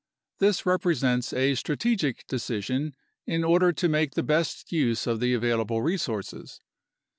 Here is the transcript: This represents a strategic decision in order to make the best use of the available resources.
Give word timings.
This 0.39 0.65
represents 0.65 1.31
a 1.31 1.53
strategic 1.53 2.25
decision 2.25 2.95
in 3.27 3.43
order 3.43 3.71
to 3.73 3.87
make 3.87 4.15
the 4.15 4.23
best 4.23 4.71
use 4.71 5.05
of 5.05 5.19
the 5.19 5.35
available 5.35 5.83
resources. 5.83 6.59